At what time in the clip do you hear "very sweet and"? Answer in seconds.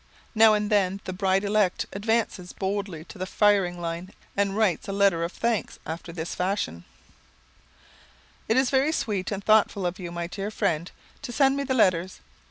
8.71-9.43